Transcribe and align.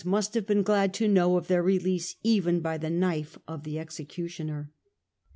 must 0.03 0.33
have 0.33 0.47
been 0.47 0.63
glad 0.63 0.95
to 0.95 1.07
know 1.07 1.37
of 1.37 1.45
their 1.45 1.61
release 1.61 2.15
even 2.23 2.59
by 2.59 2.75
the 2.75 2.89
knife 2.89 3.37
of 3.47 3.63
the 3.63 3.77
executioner. 3.77 4.71